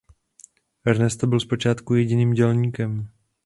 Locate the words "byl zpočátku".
1.27-1.95